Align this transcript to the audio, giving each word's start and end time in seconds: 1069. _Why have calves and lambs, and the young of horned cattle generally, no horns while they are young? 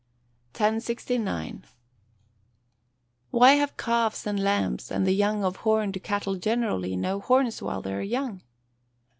1069. 0.53 1.63
_Why 3.31 3.55
have 3.59 3.77
calves 3.77 4.25
and 4.25 4.41
lambs, 4.43 4.89
and 4.89 5.05
the 5.05 5.11
young 5.11 5.43
of 5.43 5.57
horned 5.57 6.01
cattle 6.01 6.37
generally, 6.37 6.95
no 6.95 7.19
horns 7.19 7.61
while 7.61 7.83
they 7.83 7.93
are 7.93 8.01
young? 8.01 8.41